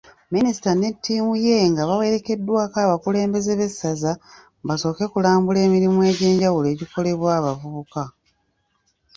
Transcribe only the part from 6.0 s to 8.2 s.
egy'enjawulo egikolebwa abavubuka.